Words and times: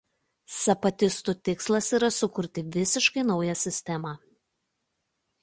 Sapatistų 0.53 1.35
tikslas 1.49 1.89
yra 1.99 2.09
sukurti 2.15 2.65
visiškai 2.77 3.27
naują 3.29 3.59
sistemą. 3.67 4.17